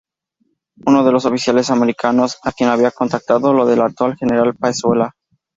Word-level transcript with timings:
Uno 0.87 1.03
de 1.03 1.11
los 1.11 1.25
oficiales 1.27 1.69
americanos 1.69 2.39
a 2.41 2.53
quien 2.53 2.71
había 2.71 2.89
contactado 2.89 3.53
lo 3.53 3.67
delató 3.67 4.05
al 4.05 4.17
general 4.17 4.55
Pezuela. 4.55 5.13